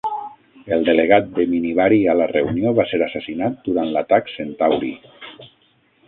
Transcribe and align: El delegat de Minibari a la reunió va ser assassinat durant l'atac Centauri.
El 0.75 0.85
delegat 0.85 1.27
de 1.33 1.43
Minibari 1.51 1.99
a 2.13 2.15
la 2.21 2.27
reunió 2.31 2.71
va 2.79 2.85
ser 2.93 2.99
assassinat 3.07 3.59
durant 3.67 3.91
l'atac 3.97 4.33
Centauri. 4.37 4.91